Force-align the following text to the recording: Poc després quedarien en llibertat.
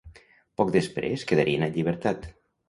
Poc 0.61 0.71
després 0.75 1.27
quedarien 1.33 1.67
en 1.67 1.77
llibertat. 1.77 2.27